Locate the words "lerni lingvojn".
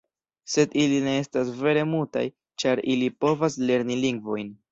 3.69-4.53